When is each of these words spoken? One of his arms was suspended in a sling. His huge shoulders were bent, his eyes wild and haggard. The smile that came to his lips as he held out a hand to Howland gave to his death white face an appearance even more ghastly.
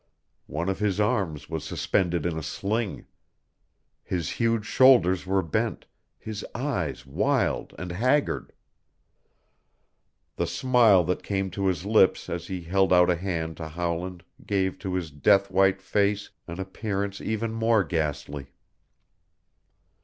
One 0.47 0.67
of 0.67 0.79
his 0.79 0.99
arms 0.99 1.47
was 1.47 1.63
suspended 1.63 2.25
in 2.25 2.35
a 2.35 2.41
sling. 2.41 3.05
His 4.03 4.31
huge 4.31 4.65
shoulders 4.65 5.27
were 5.27 5.43
bent, 5.43 5.85
his 6.17 6.43
eyes 6.55 7.05
wild 7.05 7.75
and 7.77 7.91
haggard. 7.91 8.51
The 10.37 10.47
smile 10.47 11.03
that 11.03 11.21
came 11.21 11.51
to 11.51 11.67
his 11.67 11.85
lips 11.85 12.29
as 12.31 12.47
he 12.47 12.61
held 12.63 12.91
out 12.91 13.11
a 13.11 13.15
hand 13.15 13.57
to 13.57 13.67
Howland 13.67 14.23
gave 14.43 14.79
to 14.79 14.95
his 14.95 15.11
death 15.11 15.51
white 15.51 15.83
face 15.83 16.31
an 16.47 16.59
appearance 16.59 17.21
even 17.21 17.53
more 17.53 17.83
ghastly. 17.83 18.47